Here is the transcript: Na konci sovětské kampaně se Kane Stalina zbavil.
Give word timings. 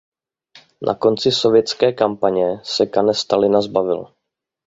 Na 0.87 0.95
konci 0.95 1.31
sovětské 1.31 1.91
kampaně 1.91 2.59
se 2.63 2.85
Kane 2.85 3.13
Stalina 3.13 3.61
zbavil. 3.61 4.13